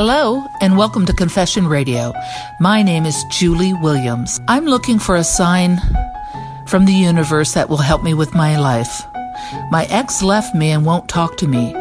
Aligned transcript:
Hello, 0.00 0.46
and 0.60 0.76
welcome 0.76 1.06
to 1.06 1.12
Confession 1.12 1.66
Radio. 1.66 2.12
My 2.60 2.84
name 2.84 3.04
is 3.04 3.24
Julie 3.32 3.74
Williams. 3.74 4.40
I'm 4.46 4.64
looking 4.64 5.00
for 5.00 5.16
a 5.16 5.24
sign 5.24 5.80
from 6.68 6.84
the 6.84 6.92
universe 6.92 7.54
that 7.54 7.68
will 7.68 7.78
help 7.78 8.04
me 8.04 8.14
with 8.14 8.32
my 8.32 8.56
life. 8.56 9.02
My 9.72 9.88
ex 9.90 10.22
left 10.22 10.54
me 10.54 10.70
and 10.70 10.86
won't 10.86 11.08
talk 11.08 11.36
to 11.38 11.48
me. 11.48 11.74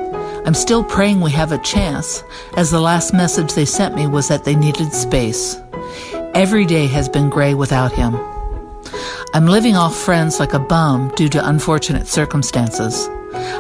I'm 0.47 0.55
still 0.55 0.83
praying 0.83 1.21
we 1.21 1.29
have 1.29 1.51
a 1.51 1.59
chance, 1.59 2.23
as 2.55 2.71
the 2.71 2.81
last 2.81 3.13
message 3.13 3.53
they 3.53 3.65
sent 3.65 3.93
me 3.93 4.07
was 4.07 4.29
that 4.29 4.45
they 4.45 4.55
needed 4.55 4.93
space. 4.93 5.61
Every 6.33 6.65
day 6.65 6.87
has 6.87 7.07
been 7.07 7.29
gray 7.29 7.53
without 7.53 7.91
him. 7.91 8.15
I'm 9.35 9.45
living 9.45 9.75
off 9.75 9.95
friends 9.95 10.39
like 10.39 10.55
a 10.55 10.59
bum 10.59 11.09
due 11.15 11.29
to 11.29 11.47
unfortunate 11.47 12.07
circumstances. 12.07 13.07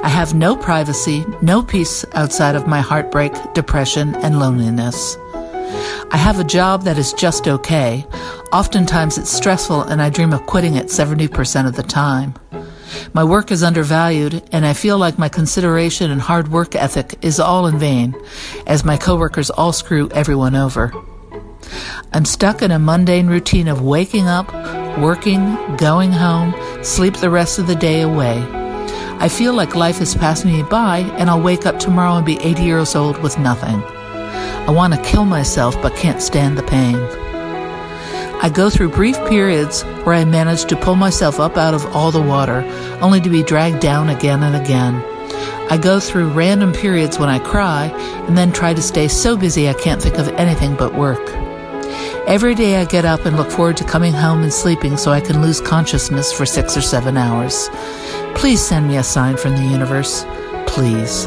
I 0.03 0.09
have 0.09 0.33
no 0.33 0.55
privacy, 0.55 1.25
no 1.41 1.61
peace 1.63 2.05
outside 2.13 2.55
of 2.55 2.67
my 2.67 2.81
heartbreak, 2.81 3.33
depression, 3.53 4.15
and 4.15 4.39
loneliness. 4.39 5.17
I 6.09 6.17
have 6.17 6.39
a 6.39 6.43
job 6.43 6.83
that 6.83 6.97
is 6.97 7.13
just 7.13 7.47
okay. 7.47 8.05
Oftentimes 8.53 9.17
it's 9.17 9.29
stressful 9.29 9.83
and 9.83 10.01
I 10.01 10.09
dream 10.09 10.31
of 10.31 10.45
quitting 10.45 10.75
it 10.75 10.87
70% 10.87 11.67
of 11.67 11.75
the 11.75 11.83
time. 11.83 12.35
My 13.13 13.23
work 13.23 13.51
is 13.51 13.63
undervalued 13.63 14.41
and 14.51 14.65
I 14.65 14.73
feel 14.73 14.97
like 14.97 15.19
my 15.19 15.29
consideration 15.29 16.09
and 16.09 16.21
hard 16.21 16.47
work 16.49 16.75
ethic 16.75 17.15
is 17.21 17.39
all 17.39 17.67
in 17.67 17.77
vain, 17.77 18.15
as 18.65 18.85
my 18.85 18.97
coworkers 18.97 19.49
all 19.49 19.73
screw 19.73 20.09
everyone 20.11 20.55
over. 20.55 20.93
I'm 22.13 22.25
stuck 22.25 22.61
in 22.61 22.71
a 22.71 22.79
mundane 22.79 23.27
routine 23.27 23.67
of 23.67 23.81
waking 23.81 24.27
up, 24.27 24.53
working, 24.97 25.57
going 25.75 26.11
home, 26.11 26.55
sleep 26.83 27.15
the 27.15 27.29
rest 27.29 27.59
of 27.59 27.67
the 27.67 27.75
day 27.75 28.01
away. 28.01 28.56
I 29.19 29.29
feel 29.29 29.53
like 29.53 29.75
life 29.75 29.99
is 29.99 30.13
passing 30.13 30.51
me 30.51 30.61
by 30.61 30.99
and 31.17 31.27
I'll 31.27 31.41
wake 31.41 31.65
up 31.65 31.79
tomorrow 31.79 32.17
and 32.17 32.25
be 32.25 32.39
80 32.39 32.63
years 32.63 32.95
old 32.95 33.17
with 33.23 33.39
nothing. 33.39 33.81
I 34.67 34.71
want 34.71 34.93
to 34.93 35.01
kill 35.01 35.25
myself 35.25 35.81
but 35.81 35.95
can't 35.95 36.21
stand 36.21 36.55
the 36.55 36.63
pain. 36.63 36.97
I 38.43 38.51
go 38.53 38.69
through 38.69 38.89
brief 38.89 39.17
periods 39.25 39.81
where 40.03 40.13
I 40.13 40.23
manage 40.23 40.65
to 40.65 40.75
pull 40.75 40.95
myself 40.95 41.39
up 41.39 41.57
out 41.57 41.73
of 41.73 41.83
all 41.95 42.11
the 42.11 42.21
water, 42.21 42.61
only 43.01 43.19
to 43.21 43.29
be 43.29 43.41
dragged 43.41 43.79
down 43.79 44.09
again 44.09 44.43
and 44.43 44.55
again. 44.55 45.03
I 45.71 45.79
go 45.81 45.99
through 45.99 46.29
random 46.29 46.71
periods 46.71 47.17
when 47.17 47.29
I 47.29 47.39
cry 47.39 47.85
and 48.27 48.37
then 48.37 48.51
try 48.51 48.75
to 48.75 48.81
stay 48.83 49.07
so 49.07 49.35
busy 49.35 49.67
I 49.67 49.73
can't 49.73 50.01
think 50.01 50.19
of 50.19 50.27
anything 50.29 50.75
but 50.75 50.93
work. 50.93 51.46
Every 52.27 52.55
day 52.55 52.75
I 52.75 52.83
get 52.83 53.05
up 53.05 53.25
and 53.25 53.37
look 53.37 53.49
forward 53.49 53.77
to 53.77 53.85
coming 53.85 54.11
home 54.11 54.43
and 54.43 54.53
sleeping 54.53 54.97
so 54.97 55.11
I 55.11 55.21
can 55.21 55.41
lose 55.41 55.61
consciousness 55.61 56.33
for 56.33 56.45
six 56.45 56.75
or 56.75 56.81
seven 56.81 57.15
hours. 57.15 57.69
Please 58.35 58.59
send 58.59 58.89
me 58.89 58.97
a 58.97 59.03
sign 59.03 59.37
from 59.37 59.53
the 59.53 59.63
universe. 59.63 60.25
Please. 60.67 61.25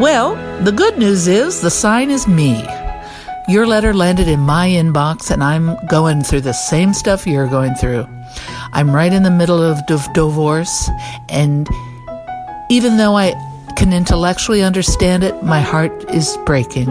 Well, 0.00 0.34
the 0.64 0.72
good 0.72 0.98
news 0.98 1.28
is 1.28 1.60
the 1.60 1.70
sign 1.70 2.10
is 2.10 2.26
me. 2.26 2.64
Your 3.46 3.64
letter 3.64 3.94
landed 3.94 4.26
in 4.26 4.40
my 4.40 4.68
inbox 4.68 5.30
and 5.30 5.44
I'm 5.44 5.76
going 5.86 6.24
through 6.24 6.40
the 6.40 6.52
same 6.52 6.92
stuff 6.92 7.24
you're 7.24 7.46
going 7.46 7.76
through. 7.76 8.08
I'm 8.72 8.90
right 8.90 9.12
in 9.12 9.22
the 9.22 9.30
middle 9.30 9.62
of 9.62 9.86
divorce 9.86 10.90
and 11.28 11.68
even 12.70 12.96
though 12.96 13.16
I 13.16 13.34
can 13.76 13.92
intellectually 13.92 14.64
understand 14.64 15.22
it, 15.22 15.44
my 15.44 15.60
heart 15.60 16.10
is 16.10 16.36
breaking. 16.44 16.88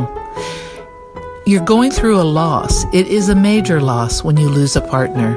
You're 1.50 1.66
going 1.66 1.90
through 1.90 2.22
a 2.22 2.30
loss. 2.42 2.84
It 2.94 3.08
is 3.08 3.28
a 3.28 3.34
major 3.34 3.82
loss 3.82 4.24
when 4.24 4.38
you 4.38 4.48
lose 4.50 4.76
a 4.76 4.82
partner. 4.82 5.34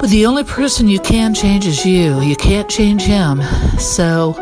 But 0.00 0.10
the 0.10 0.26
only 0.26 0.42
person 0.42 0.88
you 0.88 0.98
can 0.98 1.34
change 1.34 1.68
is 1.68 1.86
you. 1.86 2.20
You 2.20 2.34
can't 2.34 2.68
change 2.68 3.02
him. 3.02 3.42
So 3.78 4.32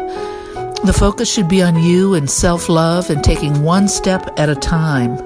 the 0.82 0.94
focus 0.94 1.30
should 1.30 1.46
be 1.46 1.60
on 1.60 1.82
you 1.82 2.14
and 2.14 2.30
self 2.30 2.70
love 2.70 3.10
and 3.10 3.22
taking 3.22 3.62
one 3.62 3.86
step 3.86 4.32
at 4.38 4.48
a 4.48 4.54
time. 4.54 5.18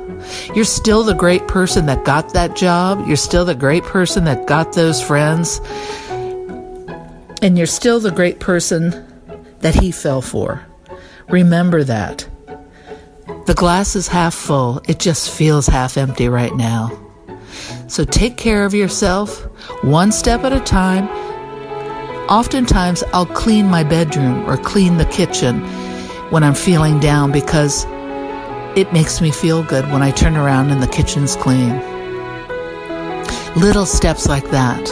You're 0.52 0.64
still 0.64 1.04
the 1.04 1.14
great 1.14 1.46
person 1.46 1.86
that 1.86 2.04
got 2.04 2.32
that 2.32 2.56
job. 2.56 3.06
You're 3.06 3.14
still 3.14 3.44
the 3.44 3.54
great 3.54 3.84
person 3.84 4.24
that 4.24 4.48
got 4.48 4.72
those 4.72 5.00
friends. 5.00 5.60
And 7.40 7.56
you're 7.56 7.68
still 7.68 8.00
the 8.00 8.10
great 8.10 8.40
person 8.40 8.90
that 9.60 9.76
he 9.76 9.92
fell 9.92 10.22
for. 10.22 10.66
Remember 11.28 11.84
that. 11.84 12.26
The 13.44 13.54
glass 13.54 13.96
is 13.96 14.06
half 14.06 14.34
full, 14.34 14.80
it 14.86 15.00
just 15.00 15.28
feels 15.28 15.66
half 15.66 15.96
empty 15.96 16.28
right 16.28 16.54
now. 16.54 16.96
So 17.88 18.04
take 18.04 18.36
care 18.36 18.64
of 18.64 18.72
yourself, 18.72 19.36
one 19.82 20.12
step 20.12 20.44
at 20.44 20.52
a 20.52 20.60
time. 20.60 21.08
Oftentimes, 22.28 23.02
I'll 23.12 23.26
clean 23.26 23.66
my 23.66 23.82
bedroom 23.82 24.48
or 24.48 24.56
clean 24.58 24.96
the 24.96 25.06
kitchen 25.06 25.60
when 26.30 26.44
I'm 26.44 26.54
feeling 26.54 27.00
down 27.00 27.32
because 27.32 27.84
it 28.78 28.92
makes 28.92 29.20
me 29.20 29.32
feel 29.32 29.64
good 29.64 29.90
when 29.90 30.02
I 30.02 30.12
turn 30.12 30.36
around 30.36 30.70
and 30.70 30.80
the 30.80 30.86
kitchen's 30.86 31.34
clean. 31.34 31.80
Little 33.56 33.86
steps 33.86 34.28
like 34.28 34.48
that. 34.52 34.88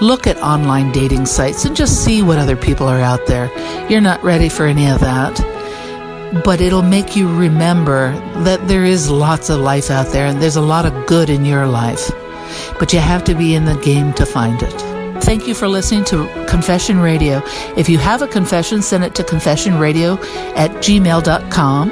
Look 0.00 0.26
at 0.26 0.38
online 0.38 0.90
dating 0.90 1.26
sites 1.26 1.66
and 1.66 1.76
just 1.76 2.02
see 2.02 2.22
what 2.22 2.38
other 2.38 2.56
people 2.56 2.88
are 2.88 3.02
out 3.02 3.26
there. 3.26 3.50
You're 3.90 4.00
not 4.00 4.24
ready 4.24 4.48
for 4.48 4.64
any 4.64 4.88
of 4.88 5.00
that 5.00 5.57
but 6.44 6.60
it'll 6.60 6.82
make 6.82 7.16
you 7.16 7.34
remember 7.34 8.12
that 8.42 8.68
there 8.68 8.84
is 8.84 9.10
lots 9.10 9.50
of 9.50 9.60
life 9.60 9.90
out 9.90 10.12
there 10.12 10.26
and 10.26 10.42
there's 10.42 10.56
a 10.56 10.62
lot 10.62 10.86
of 10.86 11.06
good 11.06 11.30
in 11.30 11.44
your 11.44 11.66
life. 11.66 12.10
But 12.78 12.92
you 12.92 12.98
have 12.98 13.24
to 13.24 13.34
be 13.34 13.54
in 13.54 13.64
the 13.64 13.76
game 13.76 14.12
to 14.14 14.26
find 14.26 14.62
it. 14.62 14.98
Thank 15.22 15.46
you 15.46 15.54
for 15.54 15.68
listening 15.68 16.04
to 16.06 16.46
Confession 16.48 17.00
Radio. 17.00 17.42
If 17.76 17.88
you 17.88 17.98
have 17.98 18.22
a 18.22 18.28
confession, 18.28 18.82
send 18.82 19.04
it 19.04 19.14
to 19.16 19.22
confessionradio 19.22 20.18
at 20.56 20.70
gmail.com. 20.82 21.90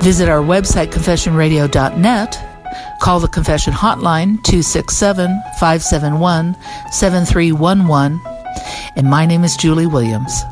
Visit 0.00 0.28
our 0.28 0.42
website, 0.42 0.88
confessionradio.net. 0.88 2.44
Call 3.00 3.20
the 3.20 3.28
confession 3.28 3.72
hotline, 3.72 4.42
267 4.42 5.28
571 5.58 6.56
7311. 6.90 8.20
And 8.96 9.08
my 9.08 9.24
name 9.24 9.44
is 9.44 9.56
Julie 9.56 9.86
Williams. 9.86 10.42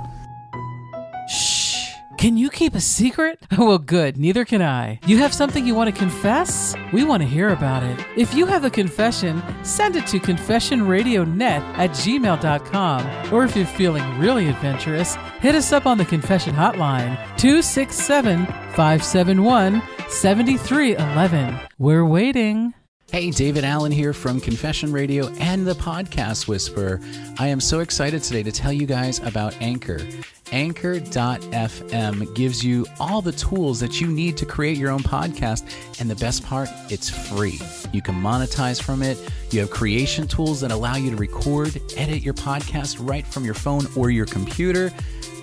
Can 2.26 2.36
you 2.36 2.50
keep 2.50 2.74
a 2.74 2.80
secret? 2.80 3.38
Well, 3.56 3.78
good, 3.78 4.18
neither 4.18 4.44
can 4.44 4.60
I. 4.60 4.98
You 5.06 5.18
have 5.18 5.32
something 5.32 5.64
you 5.64 5.76
want 5.76 5.94
to 5.94 5.96
confess? 5.96 6.74
We 6.92 7.04
want 7.04 7.22
to 7.22 7.28
hear 7.28 7.50
about 7.50 7.84
it. 7.84 8.04
If 8.16 8.34
you 8.34 8.46
have 8.46 8.64
a 8.64 8.70
confession, 8.70 9.40
send 9.62 9.94
it 9.94 10.08
to 10.08 10.18
confessionradionet 10.18 11.60
at 11.78 11.90
gmail.com. 11.90 13.32
Or 13.32 13.44
if 13.44 13.54
you're 13.54 13.64
feeling 13.64 14.18
really 14.18 14.48
adventurous, 14.48 15.14
hit 15.40 15.54
us 15.54 15.72
up 15.72 15.86
on 15.86 15.98
the 15.98 16.04
confession 16.04 16.52
hotline 16.52 17.14
267 17.36 18.46
571 18.46 19.80
7311. 20.08 21.60
We're 21.78 22.04
waiting. 22.04 22.74
Hey, 23.16 23.30
David 23.30 23.64
Allen 23.64 23.92
here 23.92 24.12
from 24.12 24.42
Confession 24.42 24.92
Radio 24.92 25.28
and 25.38 25.66
the 25.66 25.72
Podcast 25.72 26.48
Whisperer. 26.48 27.00
I 27.38 27.46
am 27.46 27.60
so 27.60 27.80
excited 27.80 28.22
today 28.22 28.42
to 28.42 28.52
tell 28.52 28.74
you 28.74 28.84
guys 28.84 29.20
about 29.20 29.56
Anchor. 29.62 30.06
Anchor.fm 30.52 32.34
gives 32.34 32.62
you 32.62 32.86
all 33.00 33.22
the 33.22 33.32
tools 33.32 33.80
that 33.80 34.02
you 34.02 34.08
need 34.08 34.36
to 34.36 34.44
create 34.44 34.76
your 34.76 34.90
own 34.90 35.00
podcast. 35.00 35.64
And 35.98 36.10
the 36.10 36.16
best 36.16 36.44
part, 36.44 36.68
it's 36.90 37.08
free. 37.08 37.58
You 37.90 38.02
can 38.02 38.16
monetize 38.16 38.82
from 38.82 39.02
it. 39.02 39.16
You 39.50 39.60
have 39.60 39.70
creation 39.70 40.26
tools 40.26 40.60
that 40.60 40.70
allow 40.72 40.96
you 40.96 41.10
to 41.10 41.16
record, 41.16 41.80
edit 41.96 42.22
your 42.22 42.34
podcast 42.34 42.96
right 43.00 43.26
from 43.26 43.44
your 43.44 43.54
phone 43.54 43.86
or 43.96 44.10
your 44.10 44.26
computer 44.26 44.92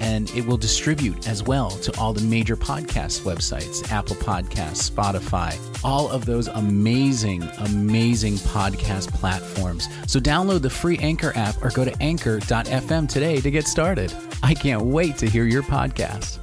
and 0.03 0.29
it 0.31 0.45
will 0.45 0.57
distribute 0.57 1.27
as 1.29 1.43
well 1.43 1.69
to 1.69 1.97
all 1.97 2.11
the 2.11 2.21
major 2.21 2.57
podcast 2.57 3.21
websites 3.21 3.89
Apple 3.89 4.17
Podcasts, 4.17 4.89
Spotify, 4.89 5.57
all 5.83 6.09
of 6.09 6.25
those 6.25 6.47
amazing, 6.47 7.43
amazing 7.59 8.33
podcast 8.33 9.09
platforms. 9.13 9.87
So 10.07 10.19
download 10.19 10.61
the 10.61 10.69
free 10.69 10.97
Anchor 10.97 11.31
app 11.35 11.63
or 11.63 11.69
go 11.69 11.85
to 11.85 11.95
anchor.fm 12.01 13.07
today 13.09 13.39
to 13.39 13.51
get 13.51 13.65
started. 13.65 14.13
I 14.41 14.53
can't 14.53 14.81
wait 14.81 15.17
to 15.19 15.29
hear 15.29 15.45
your 15.45 15.63
podcast. 15.63 16.39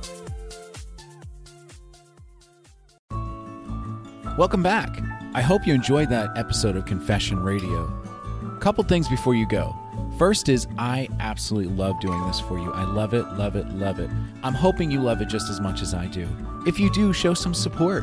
Welcome 4.38 4.62
back. 4.62 5.09
I 5.32 5.42
hope 5.42 5.64
you 5.64 5.72
enjoyed 5.72 6.08
that 6.08 6.36
episode 6.36 6.74
of 6.74 6.86
Confession 6.86 7.40
Radio. 7.40 7.86
Couple 8.58 8.82
things 8.82 9.08
before 9.08 9.36
you 9.36 9.46
go. 9.46 9.76
First 10.18 10.48
is 10.48 10.66
I 10.76 11.08
absolutely 11.20 11.72
love 11.72 12.00
doing 12.00 12.20
this 12.26 12.40
for 12.40 12.58
you. 12.58 12.72
I 12.72 12.82
love 12.82 13.14
it, 13.14 13.22
love 13.34 13.54
it, 13.54 13.68
love 13.68 14.00
it. 14.00 14.10
I'm 14.42 14.54
hoping 14.54 14.90
you 14.90 15.00
love 15.00 15.22
it 15.22 15.28
just 15.28 15.48
as 15.48 15.60
much 15.60 15.82
as 15.82 15.94
I 15.94 16.06
do. 16.08 16.28
If 16.66 16.80
you 16.80 16.90
do, 16.90 17.12
show 17.12 17.32
some 17.32 17.54
support. 17.54 18.02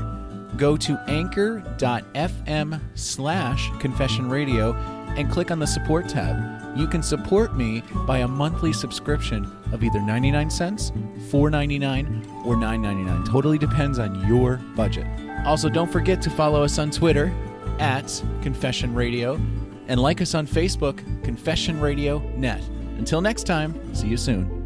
Go 0.55 0.77
to 0.77 0.97
anchor.fm 1.09 2.79
slash 2.95 3.71
confession 3.79 4.29
radio 4.29 4.73
and 5.17 5.29
click 5.29 5.51
on 5.51 5.59
the 5.59 5.67
support 5.67 6.07
tab. 6.07 6.77
You 6.77 6.87
can 6.87 7.03
support 7.03 7.57
me 7.57 7.83
by 8.05 8.19
a 8.19 8.27
monthly 8.27 8.71
subscription 8.71 9.51
of 9.73 9.83
either 9.83 9.99
99 9.99 10.49
cents, 10.49 10.91
4.99, 11.29 12.45
or 12.45 12.55
9.99. 12.55 13.25
Totally 13.29 13.57
depends 13.57 13.99
on 13.99 14.25
your 14.27 14.57
budget. 14.77 15.05
Also, 15.45 15.69
don't 15.69 15.91
forget 15.91 16.21
to 16.23 16.29
follow 16.29 16.63
us 16.63 16.77
on 16.79 16.91
Twitter 16.91 17.33
at 17.79 18.23
Confession 18.41 18.93
Radio 18.93 19.39
and 19.87 19.99
like 19.99 20.21
us 20.21 20.35
on 20.35 20.45
Facebook, 20.45 20.97
Confession 21.23 21.79
Radio 21.79 22.19
Net. 22.35 22.61
Until 22.97 23.21
next 23.21 23.43
time, 23.43 23.95
see 23.95 24.07
you 24.07 24.17
soon. 24.17 24.56